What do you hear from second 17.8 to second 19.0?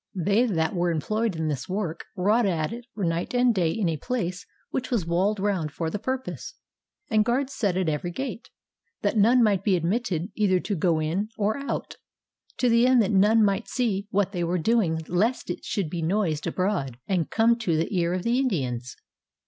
ears of the Indians.